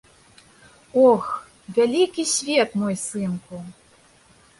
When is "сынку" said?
3.03-3.61